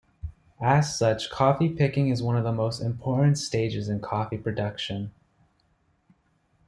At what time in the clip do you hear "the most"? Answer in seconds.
2.43-2.81